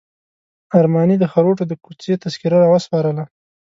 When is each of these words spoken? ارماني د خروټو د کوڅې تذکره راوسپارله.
ارماني 0.77 1.15
د 1.19 1.25
خروټو 1.31 1.63
د 1.67 1.73
کوڅې 1.83 2.13
تذکره 2.23 2.57
راوسپارله. 2.63 3.23